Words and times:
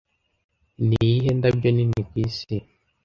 Niyihe 0.87 1.29
ndabyo 1.37 1.69
nini 1.71 2.01
kwisi 2.09 2.55